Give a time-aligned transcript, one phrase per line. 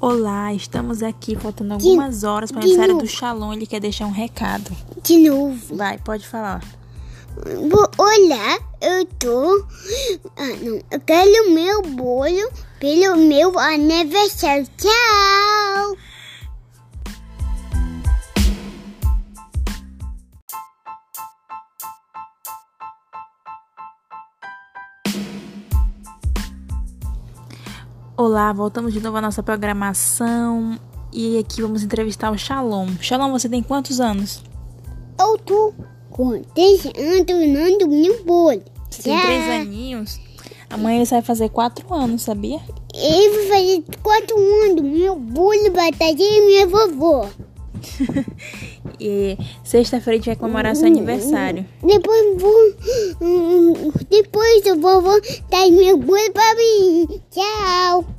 [0.00, 3.52] Olá, estamos aqui faltando algumas horas para a aniversário do Shalom.
[3.52, 4.70] Ele quer deixar um recado.
[5.02, 5.74] De novo.
[5.74, 6.62] Vai, pode falar.
[7.98, 9.66] Olá, eu tô.
[10.36, 10.80] Ah, não.
[10.88, 12.48] Eu quero meu bolo
[12.78, 14.68] pelo meu aniversário.
[14.76, 15.37] Tchau!
[28.20, 30.76] Olá, voltamos de novo à nossa programação
[31.12, 32.88] e aqui vamos entrevistar o Shalom.
[33.00, 34.42] Shalom, você tem quantos anos?
[35.16, 35.72] Eu tô
[36.10, 38.60] com três anos no meu bolo.
[38.90, 40.20] Você tem três aninhos?
[40.68, 42.60] Amanhã você vai fazer quatro anos, sabia?
[42.92, 44.82] Eu vou fazer quatro anos.
[44.82, 47.28] Meu bolo vai estar de minha vovó.
[48.98, 51.64] e sexta-feira a gente vai comemorar seu aniversário.
[51.82, 52.74] Depois vou.
[54.10, 55.12] Depois a vovó
[55.70, 57.22] me you, wood puppy.
[57.30, 58.17] Ciao.